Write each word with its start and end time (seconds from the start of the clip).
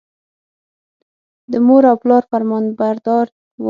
د 1.51 1.53
مور 1.65 1.83
او 1.91 1.95
پلار 2.03 2.23
فرمانبردار 2.31 3.25
و. 3.29 3.31